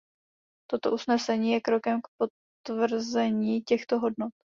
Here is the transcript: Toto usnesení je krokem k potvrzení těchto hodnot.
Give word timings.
Toto 0.69 0.91
usnesení 0.93 1.51
je 1.51 1.61
krokem 1.61 2.01
k 2.01 2.05
potvrzení 2.67 3.61
těchto 3.61 3.99
hodnot. 3.99 4.33